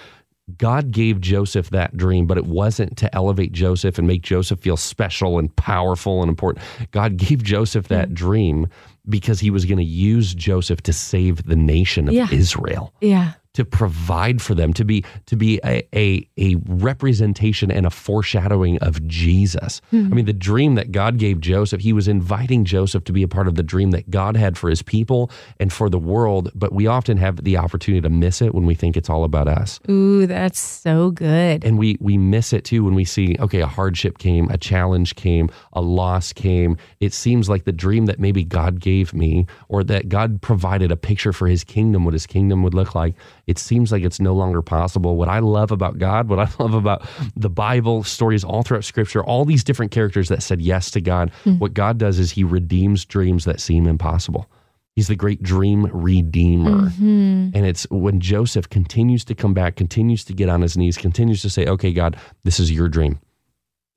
[0.57, 4.77] God gave Joseph that dream, but it wasn't to elevate Joseph and make Joseph feel
[4.77, 6.63] special and powerful and important.
[6.91, 8.67] God gave Joseph that dream
[9.07, 12.27] because he was going to use Joseph to save the nation of Yeah.
[12.31, 12.93] Israel.
[13.01, 13.33] Yeah.
[13.55, 18.77] To provide for them, to be to be a a, a representation and a foreshadowing
[18.79, 19.81] of Jesus.
[19.91, 20.07] Hmm.
[20.11, 23.27] I mean, the dream that God gave Joseph, he was inviting Joseph to be a
[23.27, 26.73] part of the dream that God had for his people and for the world, but
[26.73, 29.79] we often have the opportunity to miss it when we think it's all about us.
[29.89, 31.63] Ooh, that's so good.
[31.63, 35.15] And we we miss it too when we see, okay, a hardship came, a challenge
[35.15, 36.77] came, a loss came.
[36.99, 40.97] It seems like the dream that maybe God gave me or that God provided a
[40.97, 43.15] picture for his kingdom, what his kingdom would look like.
[43.47, 45.15] It seems like it's no longer possible.
[45.15, 49.23] What I love about God, what I love about the Bible stories all throughout scripture,
[49.23, 51.57] all these different characters that said yes to God, hmm.
[51.59, 54.49] what God does is he redeems dreams that seem impossible.
[54.95, 56.89] He's the great dream redeemer.
[56.89, 57.49] Mm-hmm.
[57.53, 61.41] And it's when Joseph continues to come back, continues to get on his knees, continues
[61.41, 63.19] to say, okay, God, this is your dream.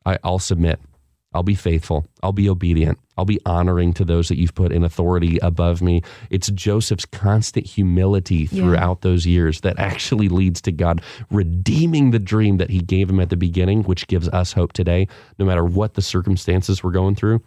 [0.05, 0.81] I, I'll submit.
[1.35, 2.07] I'll be faithful.
[2.23, 2.99] I'll be obedient.
[3.19, 6.03] I'll be honoring to those that you've put in authority above me.
[6.31, 8.63] It's Joseph's constant humility Yeah.
[8.63, 13.21] throughout those years that actually leads to God redeeming the dream that he gave him
[13.21, 15.07] at the beginning, which gives us hope today,
[15.39, 17.43] no matter what the circumstances we're going through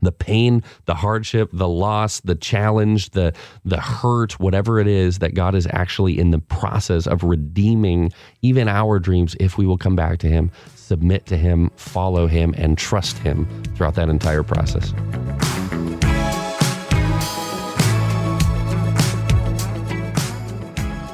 [0.00, 3.32] the pain, the hardship, the loss, the challenge, the
[3.64, 8.68] the hurt, whatever it is that God is actually in the process of redeeming even
[8.68, 12.76] our dreams if we will come back to him, submit to him, follow him and
[12.76, 14.92] trust him throughout that entire process.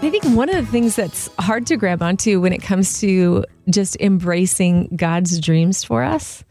[0.05, 3.45] I think one of the things that's hard to grab onto when it comes to
[3.71, 6.45] just embracing God's dreams for us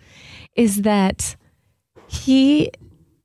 [0.55, 1.35] is that
[2.11, 2.71] He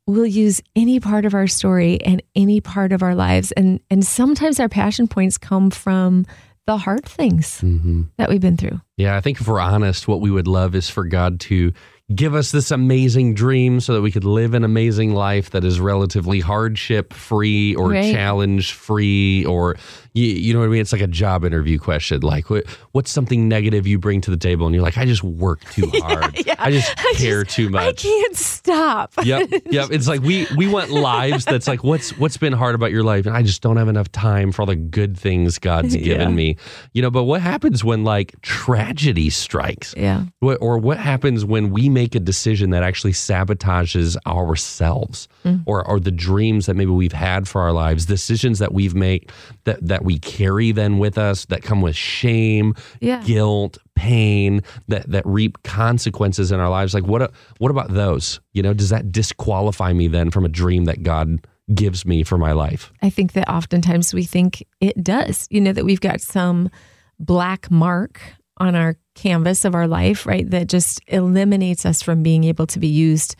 [0.07, 3.51] will use any part of our story and any part of our lives.
[3.53, 6.27] And, and sometimes our passion points come from
[6.67, 8.03] the hard things mm-hmm.
[8.17, 8.81] that we've been through.
[8.97, 11.73] Yeah, I think if we're honest, what we would love is for God to
[12.15, 15.81] give us this amazing dream so that we could live an amazing life that is
[15.81, 18.13] relatively hardship free or Right.
[18.15, 19.77] challenge free or
[20.17, 20.81] you, you know what I mean?
[20.81, 22.23] It's like a job interview question.
[22.23, 24.67] Like, what, what's something negative you bring to the table?
[24.67, 26.35] And you're like, I just work too hard.
[26.59, 27.83] I just care too much.
[27.83, 29.13] I can't stop.
[29.25, 29.91] yep, yep.
[29.91, 33.27] It's like we we want lives that's like what's what's been hard about your life,
[33.27, 36.35] and I just don't have enough time for all the good things God's given Yeah.
[36.35, 36.57] me.
[36.95, 39.95] You know, but what happens when like tragedy strikes?
[39.97, 40.25] Yeah.
[40.41, 45.63] What, or what happens when we make a decision that actually sabotages ourselves mm.
[45.67, 49.31] or, or the dreams that maybe we've had for our lives, decisions that we've made
[49.65, 53.23] that, that we carry then with us that come with shame, Yeah.
[53.23, 56.95] guilt, pain, that, that reap consequences in our lives.
[56.95, 58.41] Like what, what about those?
[58.55, 62.39] You know, does that disqualify me then from a dream that God gives me for
[62.39, 62.93] my life?
[63.03, 65.47] I think that oftentimes we think it does.
[65.51, 66.71] You know, that we've got some
[67.19, 68.21] black mark
[68.59, 70.49] on our canvas of our life, right?
[70.51, 73.35] That just eliminates us from being able to be used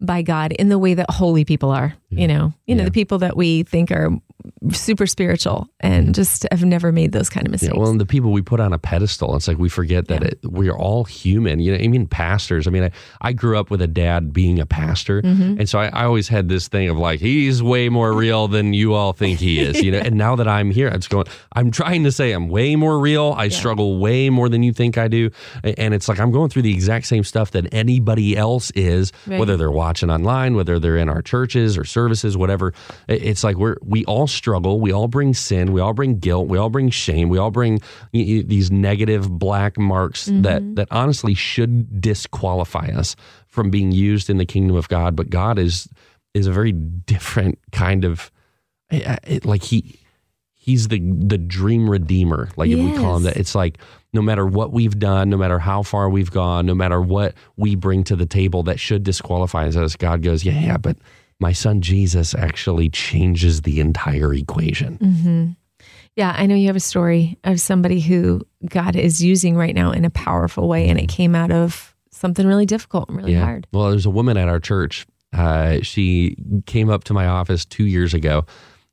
[0.00, 1.94] by God in the way that holy people are.
[2.10, 2.86] You know, you know, Yeah.
[2.86, 4.10] the people that we think are
[4.72, 7.76] super spiritual and just have never made those kind of Yeah, mistakes.
[7.76, 10.28] well, and the people we put on a pedestal, it's like we forget that Yeah.
[10.28, 11.60] it, we're all human.
[11.60, 12.66] You know, I mean, pastors.
[12.66, 15.58] I mean, I, I grew up with a dad being a pastor, Mm-hmm.
[15.60, 18.72] and so I, I always had this thing of like, he's way more real than
[18.74, 19.82] you all think he is.
[19.82, 21.26] You know, and now that I'm here, I'm just going.
[21.54, 23.34] I'm trying to say I'm way more real.
[23.36, 25.30] I struggle way more than you think I do,
[25.62, 29.38] and it's like I'm going through the exact same stuff that anybody else is, Right.
[29.38, 32.72] whether they're watching online, whether they're in our churches or services, whatever.
[33.08, 34.80] It's like we're we all struggle.
[34.80, 35.72] We all bring sin.
[35.72, 36.48] We all bring guilt.
[36.48, 37.28] We all bring shame.
[37.28, 37.80] We all bring
[38.12, 40.74] these negative black marks that mm-hmm.
[40.74, 43.16] that honestly should disqualify us
[43.46, 45.14] from being used in the kingdom of God.
[45.14, 45.88] But God is
[46.34, 48.30] is a very different kind of
[48.90, 49.98] it- like he
[50.52, 53.78] he's the the dream redeemer like if we call him that it's like
[54.12, 57.74] no matter what we've done no matter how far we've gone no matter what we
[57.74, 60.96] bring to the table that should disqualify us god goes yeah yeah but
[61.42, 64.96] my son jesus actually changes the entire equation
[66.14, 69.92] Yeah, I know you have a story of somebody who God is using right now
[69.92, 73.66] in a powerful way, and it came out of something really difficult and really hard.
[73.72, 75.06] Well, there's a woman at our church.
[75.32, 78.44] Uh, she came up to my office two years ago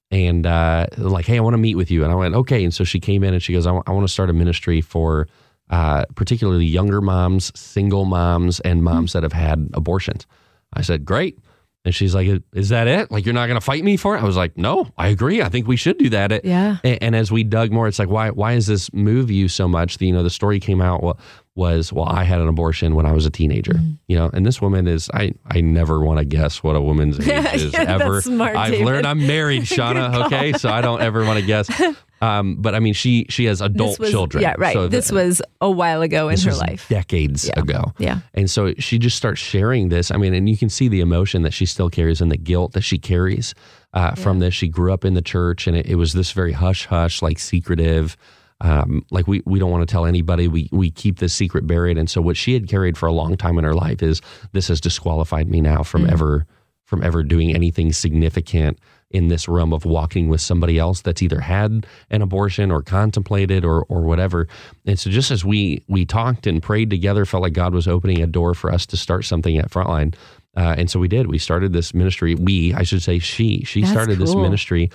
[0.10, 2.04] and uh, like, hey, I want to meet with you.
[2.04, 2.64] And I went, okay.
[2.64, 5.28] And so she came in and she goes, I want to start a ministry for
[5.70, 10.26] uh, particularly younger moms, single moms, and moms that have had abortions.
[10.72, 11.38] I said, great.
[11.86, 13.10] And she's like, is that it?
[13.10, 14.20] Like, you're not going to fight me for it?
[14.20, 15.42] I was like, no, I agree.
[15.42, 16.44] I think we should do that.
[16.44, 16.78] Yeah.
[16.84, 19.65] And, and as we dug more, it's like, why, why does this move you so
[19.68, 19.98] much?
[19.98, 21.02] The, you know, the story came out.
[21.02, 21.18] Well,
[21.60, 23.91] was, well, I had an abortion when I was a teenager, Mm-hmm.
[24.08, 27.19] you know, and this woman is, I, I never want to guess what a woman's
[27.28, 28.22] age is Yeah, ever.
[28.22, 28.86] smart, I've David.
[28.86, 30.26] learned I'm married, Shauna.
[30.26, 30.54] okay.
[30.54, 31.69] So I don't ever want to guess.
[32.22, 34.41] Um, but I mean, she, she has adult was, children.
[34.41, 34.74] Yeah, right.
[34.74, 36.86] So this the- was a while ago in her life.
[36.89, 37.62] decades Yeah.
[37.62, 37.93] ago.
[37.98, 38.19] Yeah.
[38.34, 40.12] And so she just starts sharing this.
[40.12, 42.74] I mean, and you can see the emotion that she still carries and the guilt
[42.74, 43.54] that she carries
[43.93, 44.54] uh, from this.
[44.54, 47.39] She grew up in the church and it, it was this very hush hush, like
[47.39, 48.17] secretive.
[48.62, 50.48] Um, like we, we don't want to tell anybody.
[50.48, 51.98] We we keep this secret buried.
[51.98, 54.67] And so what she had carried for a long time in her life is this
[54.67, 56.12] has disqualified me now from Mm.
[56.12, 56.45] ever
[56.86, 58.80] from ever doing anything significant
[59.12, 63.63] in this realm of walking with somebody else that's either had an abortion or contemplated
[63.63, 64.48] or or whatever.
[64.86, 68.22] And so just as we we talked and prayed together, felt like God was opening
[68.22, 70.15] a door for us to start something at Frontline.
[70.58, 71.28] Uh, and so we did.
[71.28, 72.36] We started this ministry.
[72.36, 73.63] We, I should say, she.
[73.63, 74.89] She That's started this ministry,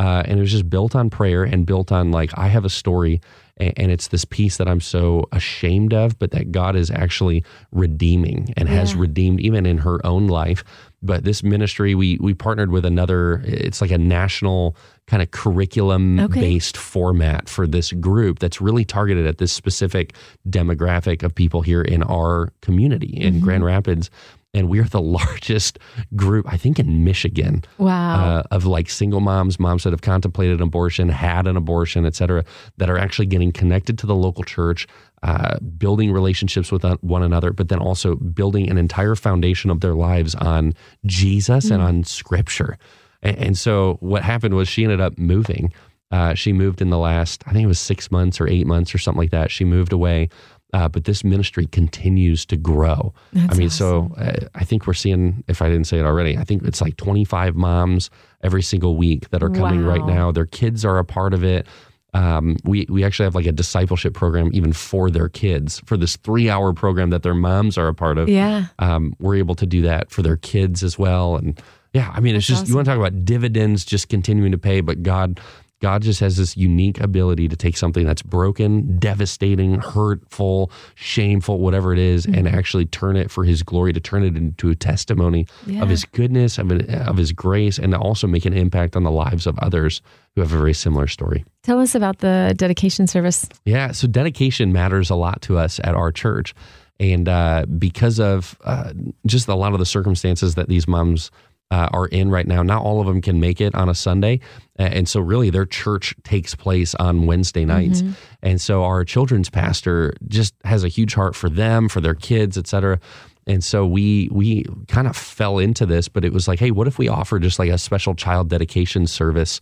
[0.00, 2.70] uh, and it was just built on prayer and built on like I have a
[2.70, 3.20] story,
[3.58, 7.44] and, and it's this piece that I'm so ashamed of, but that God is actually
[7.70, 10.64] redeeming and has redeemed even in her own life.
[11.02, 13.42] But this ministry, we we partnered with another.
[13.44, 14.74] It's like a national
[15.10, 16.40] kind of curriculum Okay.
[16.40, 20.14] based format for this group that's really targeted at this specific
[20.48, 23.44] demographic of people here in our community in Mm-hmm.
[23.44, 24.08] Grand Rapids.
[24.52, 25.78] And we are the largest
[26.16, 28.14] group, I think, in Michigan Wow.
[28.38, 32.14] uh, of like single moms, moms that have contemplated an abortion, had an abortion, et
[32.16, 32.44] cetera,
[32.78, 34.86] that are actually getting connected to the local church,
[35.22, 39.94] uh, building relationships with one another, but then also building an entire foundation of their
[39.94, 40.72] lives on
[41.06, 42.76] Jesus and on scripture.
[43.22, 45.72] And, and so what happened was she ended up moving.
[46.10, 48.94] Uh, she moved in the last, I think it was six months or eight months
[48.94, 49.50] or something like that.
[49.50, 50.28] She moved away.
[50.72, 53.12] Uh, but this ministry continues to grow.
[53.32, 56.38] That's I mean, so uh, I think we're seeing, if I didn't say it already,
[56.38, 58.08] I think it's like 25 moms
[58.42, 60.30] every single week that are coming right now.
[60.30, 61.66] Their kids are a part of it.
[62.12, 66.16] Um, we we actually have like a discipleship program even for their kids for this
[66.16, 68.28] three hour program that their moms are a part of.
[68.28, 68.66] yeah.
[68.80, 71.36] Um, we're able to do that for their kids as well.
[71.36, 71.60] And
[71.92, 74.80] yeah, I mean, it's just you want to talk about dividends just continuing to pay,
[74.80, 75.40] but God.
[75.82, 81.94] God just has this unique ability to take something that's broken, devastating, hurtful, shameful, whatever
[81.94, 82.54] it is, and Mm-hmm.
[82.54, 85.80] actually turn it for His glory, to turn it into a testimony Yeah.
[85.82, 89.10] of His goodness, of, of His grace, and to also make an impact on the
[89.10, 90.02] lives of others
[90.34, 91.46] who have a very similar story.
[91.62, 93.48] Tell us about the dedication service.
[93.64, 96.54] Yeah, so dedication matters a lot to us at our church.
[96.98, 98.92] And uh, because of uh,
[99.24, 101.30] just a lot of the circumstances that these moms
[101.70, 104.40] uh, are in right now, not all of them can make it on a Sunday.
[104.76, 108.02] And so, really, their church takes place on Wednesday nights.
[108.42, 112.56] And so, our children's pastor just has a huge heart for them, for their kids,
[112.58, 112.98] et cetera.
[113.46, 116.86] And so we we kind of fell into this, but it was like, hey, what
[116.86, 119.60] if we offer just like a special child dedication service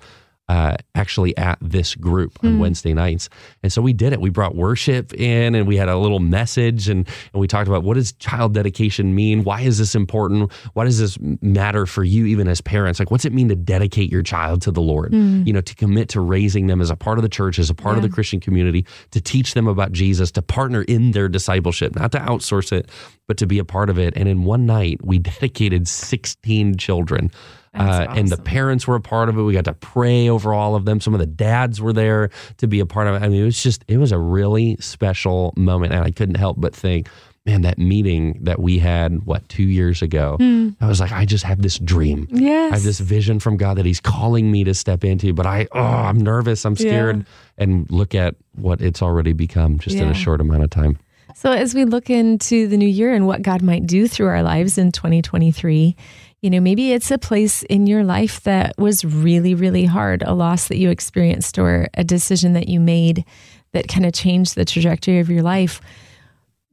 [0.48, 3.28] uh, actually at this group on Wednesday nights.
[3.62, 4.20] And so we did it.
[4.20, 7.82] We brought worship in and we had a little message and, and we talked about
[7.84, 9.44] what does child dedication mean?
[9.44, 10.50] Why is this important?
[10.72, 12.98] Why does this matter for you even as parents?
[12.98, 15.12] Like what's it mean to dedicate your child to the Lord?
[15.46, 17.74] You know, to commit to raising them as a part of the church, as a
[17.74, 21.94] part of the Christian community, to teach them about Jesus, to partner in their discipleship,
[21.94, 22.88] not to outsource it,
[23.26, 24.14] but to be a part of it.
[24.16, 27.30] And in one night, we dedicated 16 children.
[27.78, 29.42] Uh, and the parents were a part of it.
[29.42, 31.00] We got to pray over all of them.
[31.00, 33.22] Some of the dads were there to be a part of it.
[33.22, 35.92] I mean, it was just, it was a really special moment.
[35.92, 37.08] And I couldn't help but think,
[37.46, 40.36] man, that meeting that we had, what, two years ago,
[40.80, 42.28] I was like, I just have this dream.
[42.30, 42.72] Yes.
[42.72, 45.66] I have this vision from God that He's calling me to step into, but I,
[45.72, 46.64] oh, I'm nervous.
[46.66, 47.24] I'm scared.
[47.56, 50.98] And look at what it's already become just in a short amount of time.
[51.34, 54.42] So, as we look into the new year and what God might do through our
[54.42, 55.94] lives in 2023,
[56.40, 60.34] you know, maybe it's a place in your life that was really, really hard, a
[60.34, 63.24] loss that you experienced or a decision that you made
[63.72, 65.80] that kind of changed the trajectory of your life.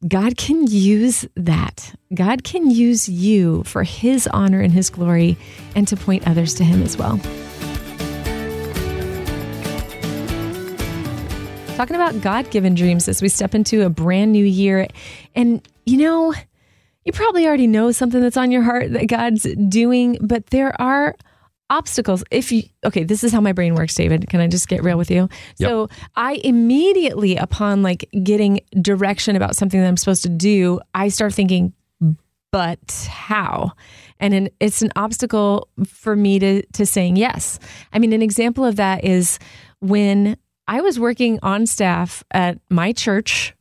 [0.08, 1.96] God can use that.
[2.14, 5.36] God can use you for His honor and His glory
[5.76, 7.18] and to point others to Him as well.
[11.76, 14.88] Talking about God given dreams as we step into a brand new year.
[15.34, 16.36] And, you know,
[17.06, 21.16] you probably already know something that's on your heart that God's doing, but there are
[21.70, 22.24] obstacles.
[22.32, 24.28] If you, okay, this is how my brain works, David.
[24.30, 25.30] Can I just get real with you?
[25.58, 25.70] Yep.
[25.70, 31.08] So I immediately, upon like getting direction about something that I'm supposed to do, I
[31.10, 31.74] start thinking,
[32.52, 33.74] but how?
[34.20, 37.60] And an, it's an obstacle for me to to saying yes.
[37.92, 39.40] I mean, an example of that is
[39.80, 40.38] when
[40.68, 43.55] I was working on staff at my church.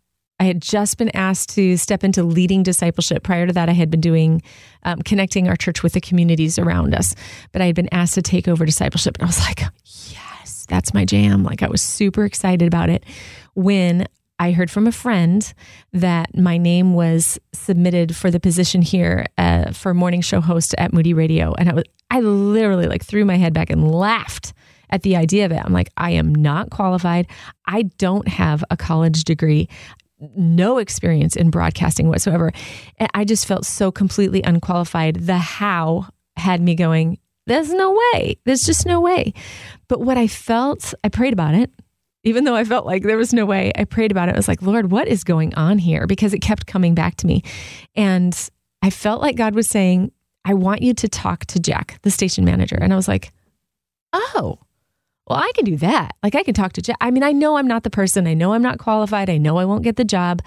[0.45, 3.23] I had just been asked to step into leading discipleship.
[3.23, 4.43] Prior to that, I had been doing
[4.83, 7.15] um, connecting our church with the communities around us.
[7.53, 9.63] But I had been asked to take over discipleship, and I was like,
[10.13, 13.05] "Yes, that's my jam!" Like I was super excited about it
[13.55, 14.07] when
[14.39, 15.51] I heard from a friend
[15.95, 20.93] that my name was submitted for the position here uh, for morning show host at
[20.93, 24.53] Moody Radio, and I was I literally like threw my head back and laughed
[24.91, 25.63] at the idea of it.
[25.65, 27.27] I'm like, I am not qualified.
[27.67, 29.69] I don't have a college degree,
[30.21, 32.53] no experience in broadcasting whatsoever.
[32.99, 35.17] And I just felt so completely unqualified.
[35.17, 38.37] The how had me going, there's no way.
[38.45, 39.35] There's just no way.
[39.89, 41.71] But what I felt, I prayed about it
[42.25, 44.35] even though I felt like there was no way, I prayed about it.
[44.35, 46.07] I was like, Lord, what is going on here?
[46.07, 47.43] Because it kept coming back to me.
[47.95, 48.37] And
[48.83, 50.11] I felt like God was saying,
[50.45, 52.77] I want you to talk to Jack, the station manager.
[52.81, 53.33] And I was like,
[54.13, 54.59] oh,
[55.27, 56.15] well, I can do that.
[56.23, 56.97] Like, I can talk to Jack.
[57.01, 58.27] I mean, I know I'm not the person.
[58.27, 59.31] I know I'm not qualified.
[59.31, 60.43] I know I won't get the job,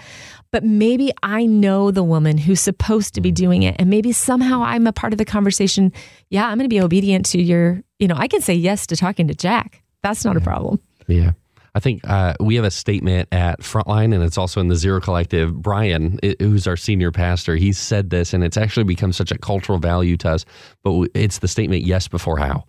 [0.52, 3.76] but maybe I know the woman who's supposed to be doing it.
[3.80, 5.92] And maybe somehow I'm a part of the conversation.
[6.30, 8.96] Yeah, I'm going to be obedient to your, you know, I can say yes to
[8.96, 9.82] talking to Jack.
[10.04, 10.80] That's not a problem.
[11.08, 11.32] Yeah.
[11.74, 15.00] I think uh, we have a statement at Frontline, and it's also in the Zero
[15.00, 15.54] Collective.
[15.54, 19.78] Brian, who's our senior pastor, he said this, and it's actually become such a cultural
[19.78, 20.46] value to us.
[20.84, 22.66] But it's the statement "Yes before how,"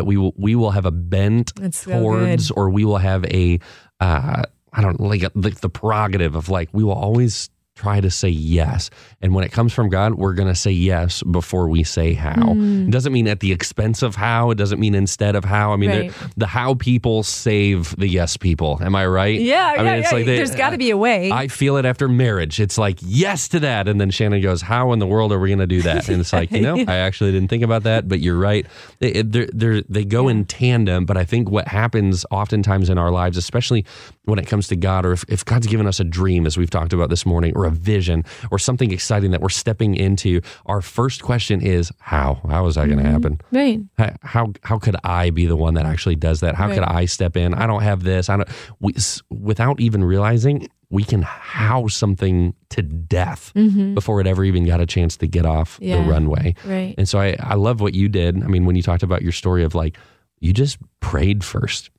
[0.00, 2.56] that we will we will have a bent so towards, good.
[2.56, 3.60] or we will have a
[4.00, 4.42] uh,
[4.72, 8.90] I don't like like the prerogative of like we will always try to say yes.
[9.22, 12.34] And when it comes from God, we're going to say yes before we say how.
[12.34, 12.88] Mm.
[12.88, 14.50] It doesn't mean at the expense of how.
[14.50, 15.72] It doesn't mean instead of how.
[15.72, 16.12] I mean, Right.
[16.36, 18.78] the how people save the yes people.
[18.82, 19.40] Am I right?
[19.40, 20.16] Yeah, I mean, yeah, it's yeah.
[20.18, 21.30] like they- There's got to be a way.
[21.32, 22.60] I feel it after marriage.
[22.60, 25.48] It's like yes to that, and then Shannon goes, "How in the world are we
[25.48, 28.08] going to do that?" And it's like, you know, I actually didn't think about that,
[28.08, 28.66] but you're right.
[28.98, 31.04] They they're, they're, they go in tandem.
[31.06, 33.84] But I think what happens oftentimes in our lives, especially
[34.30, 36.70] when it comes to God, or if, if God's given us a dream, as we've
[36.70, 40.80] talked about this morning, or a vision, or something exciting that we're stepping into, our
[40.80, 42.40] first question is, "How?
[42.48, 43.80] How is that going to happen?" right.
[43.98, 46.54] How- how how could I be the one that actually does that?
[46.54, 47.52] How could I step in?
[47.54, 48.28] I don't have this.
[48.30, 48.48] I don't.
[48.80, 48.94] We,
[49.28, 53.52] without even realizing, we can house something to death
[53.94, 55.84] before it ever even got a chance to get off Mm-hmm.
[55.84, 56.02] Yeah.
[56.02, 56.54] the runway.
[56.64, 56.94] Right.
[56.98, 58.42] And so I I love what you did.
[58.42, 59.96] I mean, when you talked about your story of like
[60.40, 61.90] you just prayed first,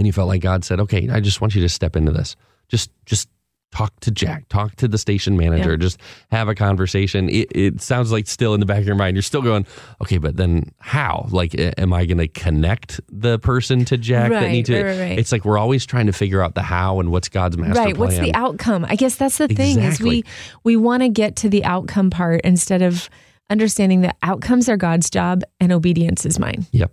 [0.00, 2.34] and you felt like God said, "Okay, I just want you to step into this.
[2.68, 3.28] Just just."
[3.72, 5.76] Talk to Jack, talk to the station manager, Yeah.
[5.76, 6.00] just
[6.32, 7.28] have a conversation.
[7.28, 9.64] It, it sounds like still in the back of your mind, you're still going,
[10.02, 11.28] okay, but then how?
[11.30, 14.82] Like, am I going to connect the person to Jack that Right, need to?
[14.82, 15.18] right, right.
[15.20, 17.94] It's like we're always trying to figure out the how and what's God's master right
[17.94, 18.08] plan.
[18.08, 20.24] what's the outcome i guess that's the thing is we
[20.64, 23.08] we want to get to the outcome part instead of
[23.50, 26.92] understanding that outcomes are god's job and obedience is mine Yep.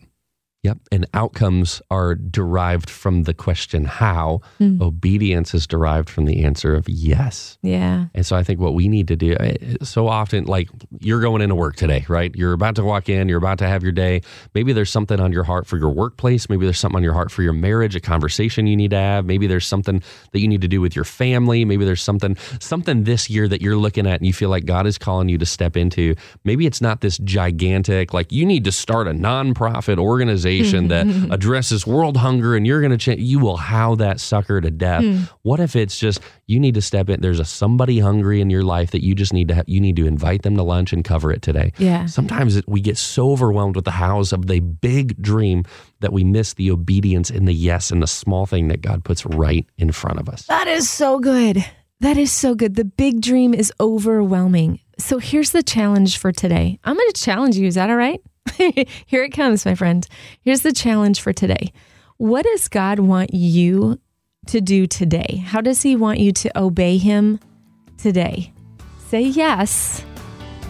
[0.67, 0.79] Yep.
[0.91, 4.41] And outcomes are derived from the question how.
[4.57, 4.81] Hmm.
[4.81, 7.57] Obedience is derived from the answer of yes.
[7.61, 10.67] yeah And so I think what we need to do eh, so often, like
[10.99, 12.35] you're going into work today, right?
[12.35, 14.23] You're about to walk in, you're about to have your day.
[14.53, 16.49] Maybe there's something on your heart for your workplace.
[16.49, 19.25] Maybe there's something on your heart for your marriage, a conversation you need to have.
[19.25, 20.03] Maybe there's something
[20.33, 21.63] that you need to do with your family.
[21.63, 24.85] Maybe there's something, something this year that you're looking at and you feel like God
[24.85, 26.13] is calling you to step into.
[26.43, 31.85] Maybe it's not this gigantic, like you need to start a nonprofit organization that addresses
[31.85, 33.21] world hunger and you're going to change.
[33.21, 35.03] You will how that sucker to death.
[35.03, 35.23] Hmm.
[35.43, 37.21] What if it's just you need to step in?
[37.21, 39.65] There's a somebody hungry in your life that you just need to have.
[39.67, 41.73] You need to invite them to lunch and cover it today.
[41.77, 42.05] Yeah.
[42.05, 45.63] Sometimes it, we get so overwhelmed with the hows of the big dream
[45.99, 49.25] that we miss the obedience and the yes and the small thing that God puts
[49.25, 50.45] right in front of us.
[50.47, 51.65] that is so good
[51.99, 56.79] that is so good the big dream is overwhelming so here's the challenge for today
[56.83, 58.21] i'm going to challenge you is that all right
[59.05, 60.07] here it comes my friend
[60.41, 61.71] here's the challenge for today
[62.17, 63.99] what does god want you
[64.45, 67.39] to do today how does he want you to obey him
[67.97, 68.51] today
[69.07, 70.03] say yes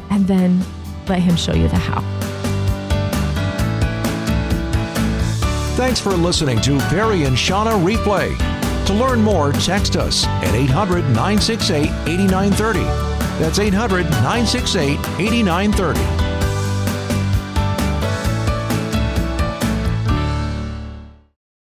[0.09, 0.63] and then
[1.07, 2.01] let him show you the how
[5.77, 8.35] Thanks for listening to Perry and Shauna Replay.
[8.87, 12.79] To learn more, text us at 800 968 8930.
[13.37, 16.26] That's 800 968 8930.